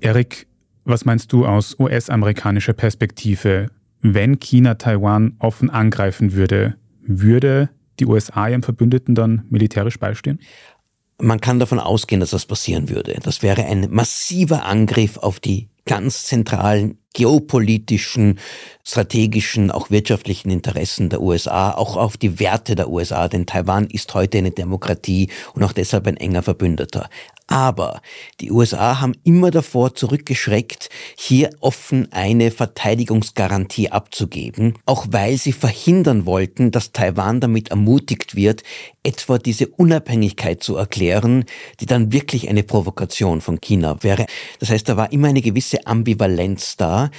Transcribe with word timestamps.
Erik, 0.00 0.46
was 0.84 1.04
meinst 1.04 1.32
du 1.32 1.46
aus 1.46 1.76
US-amerikanischer 1.78 2.72
Perspektive? 2.72 3.70
Wenn 4.00 4.40
China 4.40 4.74
Taiwan 4.74 5.36
offen 5.38 5.70
angreifen 5.70 6.32
würde, 6.32 6.76
würde 7.00 7.70
die 8.00 8.06
USA 8.06 8.48
ihrem 8.48 8.62
Verbündeten 8.62 9.14
dann 9.14 9.44
militärisch 9.48 9.98
beistehen? 9.98 10.40
Man 11.20 11.40
kann 11.40 11.60
davon 11.60 11.78
ausgehen, 11.78 12.20
dass 12.20 12.30
das 12.30 12.46
passieren 12.46 12.88
würde. 12.88 13.16
Das 13.22 13.42
wäre 13.42 13.64
ein 13.64 13.88
massiver 13.90 14.64
Angriff 14.64 15.18
auf 15.18 15.38
die 15.38 15.68
ganz 15.86 16.24
zentralen 16.24 16.98
geopolitischen, 17.14 18.38
strategischen, 18.84 19.70
auch 19.70 19.90
wirtschaftlichen 19.90 20.50
Interessen 20.50 21.08
der 21.08 21.20
USA, 21.20 21.72
auch 21.72 21.96
auf 21.96 22.16
die 22.16 22.40
Werte 22.40 22.74
der 22.74 22.88
USA, 22.88 23.28
denn 23.28 23.46
Taiwan 23.46 23.86
ist 23.86 24.12
heute 24.14 24.38
eine 24.38 24.50
Demokratie 24.50 25.30
und 25.54 25.62
auch 25.62 25.72
deshalb 25.72 26.06
ein 26.06 26.16
enger 26.16 26.42
Verbündeter. 26.42 27.08
Aber 27.46 28.00
die 28.40 28.50
USA 28.50 29.00
haben 29.00 29.14
immer 29.24 29.50
davor 29.50 29.94
zurückgeschreckt, 29.94 30.88
hier 31.18 31.50
offen 31.60 32.10
eine 32.10 32.50
Verteidigungsgarantie 32.50 33.90
abzugeben, 33.90 34.78
auch 34.86 35.06
weil 35.10 35.36
sie 35.36 35.52
verhindern 35.52 36.24
wollten, 36.24 36.70
dass 36.70 36.92
Taiwan 36.92 37.40
damit 37.40 37.68
ermutigt 37.68 38.36
wird, 38.36 38.62
etwa 39.02 39.38
diese 39.38 39.66
Unabhängigkeit 39.66 40.62
zu 40.62 40.76
erklären, 40.76 41.44
die 41.80 41.86
dann 41.86 42.12
wirklich 42.12 42.48
eine 42.48 42.62
Provokation 42.62 43.40
von 43.40 43.60
China 43.60 44.02
wäre. 44.02 44.26
Das 44.58 44.70
heißt, 44.70 44.88
da 44.88 44.96
war 44.96 45.12
immer 45.12 45.28
eine 45.28 45.42
gewisse 45.42 45.86
Ambivalenz 45.86 46.76
da. 46.76 47.10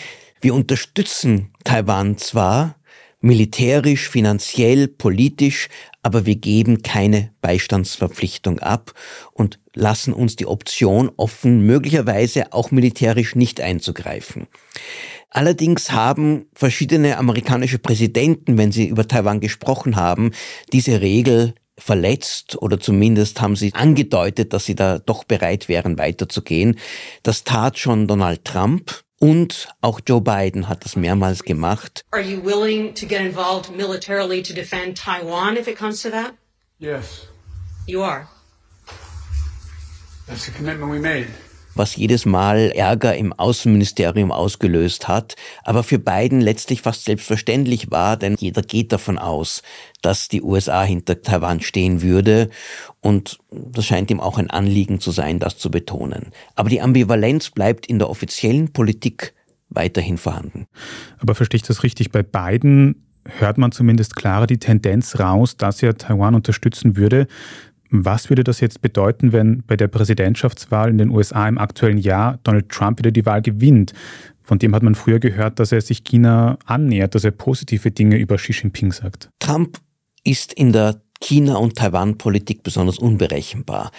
Wir 0.44 0.54
unterstützen 0.54 1.54
Taiwan 1.64 2.18
zwar, 2.18 2.76
militärisch, 3.22 4.10
finanziell, 4.10 4.90
politisch, 4.90 5.70
aber 6.02 6.26
wir 6.26 6.36
geben 6.36 6.82
keine 6.82 7.32
Beistandsverpflichtung 7.40 8.60
ab 8.60 8.92
und 9.32 9.62
lassen 9.74 10.12
uns 10.12 10.36
die 10.36 10.46
Option 10.46 11.10
offen, 11.16 11.66
möglicherweise 11.66 12.52
auch 12.52 12.72
militärisch 12.72 13.38
nicht 13.38 13.62
einzugreifen. 13.62 14.48
Allerdings 15.30 15.94
haben 15.94 16.48
verschiedene 16.54 17.18
amerikanische 17.18 17.80
Präsidenten, 17.80 18.58
wenn 18.58 18.74
sie 18.74 18.90
über 18.90 19.08
Taiwan 19.08 19.40
gesprochen 19.40 19.96
haben, 19.96 20.32
diese 20.74 21.00
Regel 21.00 21.56
verletzt 21.78 22.62
oder 22.62 22.82
zumindest 22.82 23.40
haben 23.40 23.56
sie 23.56 23.74
angedeutet, 23.74 24.52
dass 24.52 24.66
sie 24.66 24.76
da 24.76 25.00
doch 25.00 25.24
bereit 25.24 25.70
wären, 25.70 25.98
weiterzugehen. 25.98 26.78
Das 27.24 27.46
tat 27.46 27.80
schon 27.80 28.08
Donald 28.08 28.44
Trump 28.44 29.03
und 29.24 29.70
auch 29.80 30.02
Joe 30.06 30.20
Biden 30.20 30.68
hat 30.68 30.84
das 30.84 30.98
mehrmals 30.98 31.44
gemacht. 31.44 32.04
Are 32.12 32.22
you 32.22 32.44
willing 32.44 32.94
to 32.94 33.06
get 33.06 33.22
involved 33.22 33.72
militarily 33.74 34.44
to 34.44 34.54
defend 34.54 34.98
Taiwan 34.98 35.56
if 35.56 35.70
it 35.70 35.78
comes 35.78 36.02
to 36.02 36.10
that? 36.10 36.34
Yes. 36.78 37.30
You 37.88 38.04
are. 38.04 38.28
That's 40.28 40.46
the 40.46 40.52
commitment 40.52 40.92
we 40.92 41.00
made 41.00 41.28
was 41.76 41.96
jedes 41.96 42.26
Mal 42.26 42.72
Ärger 42.76 43.16
im 43.16 43.34
Außenministerium 43.34 44.32
ausgelöst 44.32 45.08
hat, 45.08 45.36
aber 45.64 45.84
für 45.84 46.00
Biden 46.00 46.42
letztlich 46.42 46.82
fast 46.82 47.06
selbstverständlich 47.06 47.92
war, 47.92 48.18
denn 48.18 48.36
jeder 48.40 48.62
geht 48.62 48.92
davon 48.92 49.18
aus, 49.18 49.62
dass 50.02 50.28
die 50.28 50.42
USA 50.42 50.84
hinter 50.84 51.22
Taiwan 51.22 51.62
stehen 51.62 52.02
würde 52.02 52.50
und 53.02 53.40
das 53.50 53.86
scheint 53.86 54.12
ihm 54.12 54.20
auch 54.20 54.38
ein 54.38 54.50
Anliegen 54.50 55.00
zu 55.00 55.12
sein, 55.12 55.40
das 55.40 55.58
zu 55.58 55.72
betonen. 55.72 56.32
Aber 56.56 56.70
die 56.70 56.82
Ambivalenz 56.82 57.50
bleibt 57.50 57.86
in 57.86 58.00
der 58.00 58.10
offiziellen 58.10 58.72
Politik 58.74 59.34
weiterhin 59.70 60.18
vorhanden. 60.18 60.68
Aber 61.20 61.36
verstehe 61.36 61.58
ich 61.58 61.64
das 61.64 61.84
richtig? 61.84 62.12
Bei 62.12 62.24
Biden 62.24 63.04
hört 63.40 63.58
man 63.58 63.72
zumindest 63.72 64.16
klarer 64.16 64.48
die 64.48 64.60
Tendenz 64.60 65.20
raus, 65.20 65.58
dass 65.58 65.82
er 65.82 65.98
Taiwan 65.98 66.36
unterstützen 66.36 66.98
würde. 66.98 67.28
Was 67.96 68.30
würde 68.30 68.44
das 68.44 68.60
jetzt 68.60 68.82
bedeuten, 68.82 69.34
wenn 69.34 69.62
bei 69.68 69.78
der 69.78 69.88
Präsidentschaftswahl 69.88 70.90
in 70.90 70.98
den 70.98 71.12
USA 71.12 71.48
im 71.48 71.60
aktuellen 71.60 72.00
Jahr 72.00 72.40
Donald 72.42 72.70
Trump 72.70 72.98
wieder 72.98 73.12
die 73.12 73.28
Wahl 73.28 73.44
gewinnt? 73.44 73.94
Von 74.42 74.58
dem 74.58 74.74
hat 74.74 74.82
man 74.82 74.96
früher 74.96 75.20
gehört, 75.20 75.60
dass 75.60 75.72
er 75.72 75.80
sich 75.80 76.04
China 76.04 76.58
annähert, 76.66 77.14
dass 77.14 77.24
er 77.24 77.30
positive 77.30 77.92
Dinge 77.92 78.18
über 78.18 78.38
Xi 78.38 78.52
Jinping 78.52 78.92
sagt. 78.92 79.30
Trump 79.38 79.78
ist 80.24 80.54
in 80.54 80.74
der 80.74 81.04
China- 81.22 81.58
und 81.58 81.78
Taiwan-Politik 81.78 82.64
besonders 82.64 82.98
unberechenbar. 82.98 83.92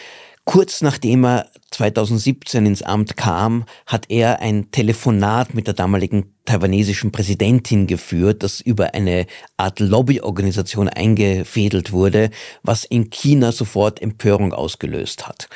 Kurz 0.47 0.83
nachdem 0.83 1.25
er 1.25 1.51
2017 1.71 2.67
ins 2.67 2.83
Amt 2.83 3.17
kam, 3.17 3.65
hat 3.87 4.11
er 4.11 4.41
ein 4.41 4.71
Telefonat 4.71 5.55
mit 5.55 5.67
der 5.67 5.75
damaligen 5.75 6.35
taiwanesischen 6.45 7.13
Präsidentin 7.13 7.87
geführt, 7.87 8.43
das 8.43 8.61
über 8.61 8.93
eine 8.93 9.27
Art 9.57 9.81
Lobbyorganisation 9.81 10.91
eingefädelt 10.91 11.93
wurde, 11.93 12.31
was 12.63 12.85
in 12.85 13.09
China 13.09 13.53
sofort 13.53 14.03
Empörung 14.03 14.53
ausgelöst 14.53 15.27
hat. 15.27 15.49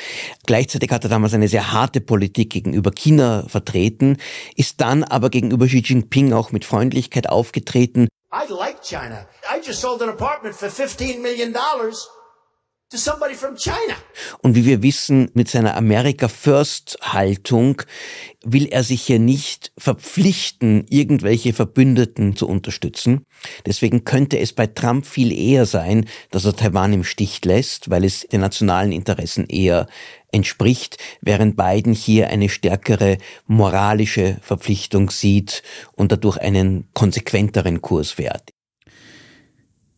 Gleichzeitig 0.47 0.91
hat 0.91 1.05
er 1.05 1.11
damals 1.11 1.35
eine 1.35 1.49
sehr 1.49 1.71
harte 1.71 2.01
Politik 2.01 2.51
gegenüber 2.51 2.91
China 2.91 3.45
vertreten, 3.47 4.17
ist 4.57 4.81
dann 4.81 5.05
aber 5.05 5.29
gegenüber 5.29 5.67
Xi 5.67 5.83
Jinping 5.85 6.33
auch 6.33 6.51
mit 6.51 6.65
Freundlichkeit 6.65 7.29
aufgetreten. 7.29 8.09
I 8.33 8.51
like 8.51 8.83
China. 8.83 9.27
I 9.55 9.61
just 9.65 9.81
sold 9.81 10.03
an 10.03 10.09
apartment 10.09 10.55
for 10.55 10.71
15 10.71 11.21
million 11.21 11.53
dollars. 11.53 12.09
Und 14.41 14.55
wie 14.55 14.65
wir 14.65 14.83
wissen, 14.83 15.31
mit 15.35 15.49
seiner 15.49 15.77
America 15.77 16.27
First 16.27 16.97
Haltung 17.03 17.83
will 18.43 18.67
er 18.67 18.83
sich 18.83 19.03
hier 19.03 19.19
nicht 19.19 19.73
verpflichten, 19.77 20.87
irgendwelche 20.89 21.53
Verbündeten 21.53 22.35
zu 22.35 22.49
unterstützen. 22.49 23.27
Deswegen 23.67 24.05
könnte 24.05 24.39
es 24.39 24.55
bei 24.55 24.67
Trump 24.67 25.05
viel 25.05 25.33
eher 25.33 25.67
sein, 25.67 26.07
dass 26.31 26.47
er 26.47 26.57
Taiwan 26.57 26.95
im 26.95 27.05
Stich 27.05 27.45
lässt, 27.45 27.91
weil 27.91 28.05
es 28.05 28.21
den 28.21 28.41
nationalen 28.41 28.93
Interessen 28.93 29.45
eher 29.47 29.87
entspricht, 30.33 30.97
während 31.21 31.59
Biden 31.59 31.93
hier 31.93 32.29
eine 32.29 32.49
stärkere 32.49 33.19
moralische 33.47 34.39
Verpflichtung 34.41 35.11
sieht 35.11 35.63
und 35.93 36.11
dadurch 36.11 36.39
einen 36.39 36.89
konsequenteren 36.95 37.83
Kurs 37.83 38.13
fährt. 38.13 38.51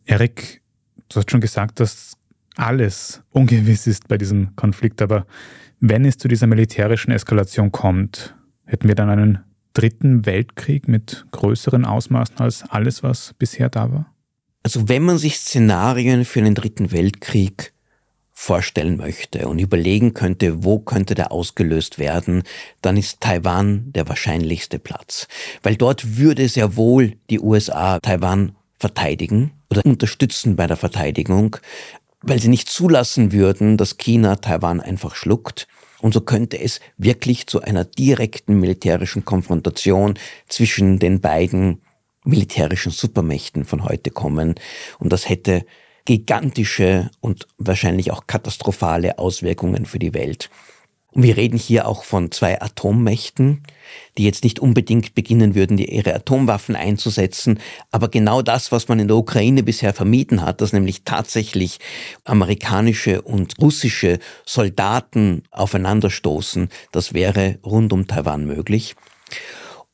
Erik, 0.07 0.61
du 1.09 1.21
hast 1.21 1.31
schon 1.31 1.41
gesagt, 1.41 1.79
dass 1.79 2.17
alles 2.57 3.23
ungewiss 3.31 3.87
ist 3.87 4.09
bei 4.09 4.19
diesem 4.19 4.55
Konflikt. 4.57 5.03
Aber 5.03 5.27
wenn 5.81 6.05
es 6.05 6.19
zu 6.19 6.29
dieser 6.29 6.47
militärischen 6.47 7.11
Eskalation 7.11 7.73
kommt, 7.73 8.35
hätten 8.65 8.89
wir 8.89 8.95
dann 8.95 9.11
einen 9.11 9.39
dritten 9.73 10.27
Weltkrieg 10.27 10.89
mit 10.89 11.27
größeren 11.31 11.85
Ausmaßen 11.85 12.39
als 12.39 12.65
alles, 12.69 13.03
was 13.03 13.35
bisher 13.39 13.69
da 13.69 13.91
war? 13.91 14.13
Also 14.63 14.89
wenn 14.89 15.03
man 15.03 15.19
sich 15.19 15.39
Szenarien 15.39 16.25
für 16.25 16.41
einen 16.41 16.55
dritten 16.55 16.93
Weltkrieg 16.93 17.73
vorstellen 18.33 18.97
möchte 18.97 19.49
und 19.49 19.59
überlegen 19.59 20.15
könnte, 20.15 20.65
wo 20.65 20.79
könnte 20.79 21.15
der 21.15 21.31
ausgelöst 21.31 21.99
werden, 21.99 22.43
dann 22.81 22.97
ist 22.97 23.21
Taiwan 23.21 23.93
der 23.93 24.09
wahrscheinlichste 24.09 24.79
Platz. 24.79 25.29
Weil 25.63 25.77
dort 25.77 26.17
würde 26.17 26.49
sehr 26.49 26.77
wohl 26.77 27.17
die 27.29 27.39
USA 27.41 27.99
Taiwan 28.01 28.57
verteidigen 28.79 29.53
oder 29.69 29.85
unterstützen 29.85 30.57
bei 30.57 30.67
der 30.67 30.79
Verteidigung 30.79 31.59
weil 32.23 32.41
sie 32.41 32.49
nicht 32.49 32.69
zulassen 32.69 33.33
würden, 33.33 33.77
dass 33.77 33.97
China 33.97 34.37
Taiwan 34.37 34.81
einfach 34.81 35.15
schluckt. 35.15 35.67
Und 36.01 36.15
so 36.15 36.21
könnte 36.21 36.59
es 36.59 36.81
wirklich 36.97 37.47
zu 37.47 37.61
einer 37.61 37.85
direkten 37.85 38.59
militärischen 38.59 39.25
Konfrontation 39.25 40.19
zwischen 40.49 40.99
den 40.99 41.21
beiden 41.21 41.83
militärischen 42.25 42.93
Supermächten 42.93 43.65
von 43.65 43.85
heute 43.85 44.11
kommen. 44.11 44.55
Und 44.99 45.13
das 45.13 45.29
hätte 45.29 45.65
gigantische 46.05 47.11
und 47.21 47.47
wahrscheinlich 47.59 48.11
auch 48.11 48.27
katastrophale 48.27 49.19
Auswirkungen 49.19 49.87
für 49.87 49.99
die 49.99 50.15
Welt. 50.15 50.51
Und 51.13 51.23
wir 51.23 51.37
reden 51.37 51.59
hier 51.59 51.89
auch 51.89 52.05
von 52.05 52.31
zwei 52.31 52.61
Atommächten, 52.61 53.63
die 54.17 54.25
jetzt 54.25 54.45
nicht 54.45 54.61
unbedingt 54.61 55.15
beginnen 55.15 55.55
würden, 55.55 55.79
ihre 55.79 56.15
Atomwaffen 56.15 56.77
einzusetzen, 56.77 57.59
aber 57.91 58.09
genau 58.09 58.43
das, 58.43 58.71
was 58.71 58.89
man 58.89 59.01
in 59.01 59.09
der 59.09 59.17
Ukraine 59.17 59.63
bisher 59.63 59.93
vermieden 59.93 60.43
hat, 60.43 60.61
dass 60.61 60.73
nämlich 60.73 61.03
tatsächlich 61.05 61.79
amerikanische 62.25 63.23
und 63.23 63.55
russische 63.61 64.19
Soldaten 64.47 65.43
aufeinanderstoßen, 65.51 66.69
das 66.93 67.13
wäre 67.13 67.59
rund 67.65 67.93
um 67.93 68.07
Taiwan 68.07 68.45
möglich. 68.45 68.95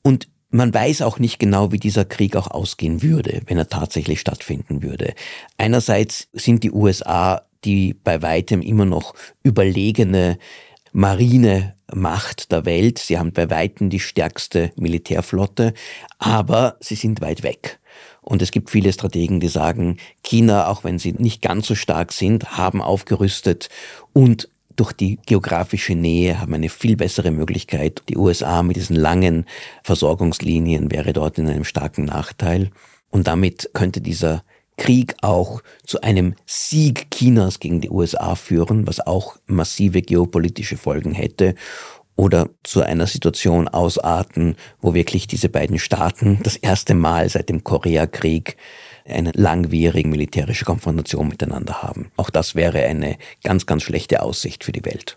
Und 0.02 0.29
man 0.50 0.73
weiß 0.73 1.02
auch 1.02 1.19
nicht 1.19 1.38
genau, 1.38 1.73
wie 1.73 1.79
dieser 1.79 2.05
Krieg 2.05 2.37
auch 2.37 2.50
ausgehen 2.50 3.02
würde, 3.02 3.43
wenn 3.46 3.58
er 3.58 3.69
tatsächlich 3.69 4.20
stattfinden 4.20 4.82
würde. 4.82 5.14
Einerseits 5.58 6.29
sind 6.32 6.62
die 6.62 6.70
USA 6.70 7.43
die 7.64 7.94
bei 7.94 8.23
weitem 8.23 8.62
immer 8.62 8.85
noch 8.85 9.14
überlegene 9.43 10.38
Marinemacht 10.96 12.50
der 12.50 12.64
Welt. 12.64 12.98
Sie 12.98 13.19
haben 13.19 13.32
bei 13.32 13.50
Weitem 13.50 13.90
die 13.90 14.00
stärkste 14.00 14.72
Militärflotte, 14.76 15.75
aber 16.19 16.78
sie 16.81 16.94
sind 16.94 17.20
weit 17.20 17.43
weg. 17.43 17.78
Und 18.22 18.40
es 18.40 18.50
gibt 18.50 18.70
viele 18.70 18.90
Strategen, 18.94 19.38
die 19.38 19.48
sagen, 19.48 19.98
China, 20.22 20.69
auch 20.69 20.84
wenn 20.84 20.98
sie 20.98 21.12
nicht 21.12 21.43
ganz 21.43 21.66
so 21.66 21.75
stark 21.75 22.12
sind, 22.12 22.56
haben 22.56 22.81
aufgerüstet 22.81 23.69
und 24.14 24.48
durch 24.75 24.94
die 24.94 25.19
geografische 25.26 25.94
Nähe 25.94 26.40
haben 26.40 26.54
eine 26.54 26.70
viel 26.70 26.96
bessere 26.96 27.31
Möglichkeit. 27.31 28.02
Die 28.08 28.16
USA 28.16 28.62
mit 28.62 28.76
diesen 28.76 28.96
langen 28.96 29.44
Versorgungslinien 29.82 30.90
wäre 30.90 31.12
dort 31.12 31.37
in 31.37 31.46
einem 31.46 31.64
starken 31.64 32.06
Nachteil. 32.06 32.70
Und 33.10 33.26
damit 33.26 33.69
könnte 33.75 34.00
dieser 34.00 34.44
Krieg 34.76 35.14
auch 35.23 35.62
zu 35.84 36.00
einem 36.02 36.34
Sieg 36.44 37.11
Chinas 37.11 37.61
gegen 37.61 37.81
die 37.81 37.90
USA 37.90 38.34
führen, 38.34 38.87
was 38.87 39.06
auch 39.06 39.37
massive 39.46 40.02
geopolitische 40.02 40.76
Folgen 40.76 41.12
hätte 41.12 41.55
oder 42.17 42.49
zu 42.62 42.82
einer 42.82 43.06
Situation 43.06 43.69
ausarten, 43.69 44.56
wo 44.81 44.94
wirklich 44.94 45.26
diese 45.26 45.49
beiden 45.49 45.78
Staaten 45.78 46.40
das 46.43 46.56
erste 46.56 46.94
Mal 46.94 47.28
seit 47.28 47.49
dem 47.50 47.62
Koreakrieg 47.62 48.56
eine 49.06 49.31
langwierige 49.32 50.08
militärische 50.08 50.64
Konfrontation 50.64 51.29
miteinander 51.29 51.82
haben. 51.82 52.11
Auch 52.17 52.31
das 52.31 52.55
wäre 52.55 52.84
eine 52.84 53.19
ganz, 53.44 53.67
ganz 53.67 53.82
schlechte 53.82 54.22
Aussicht 54.22 54.64
für 54.64 54.72
die 54.72 54.84
Welt. 54.84 55.17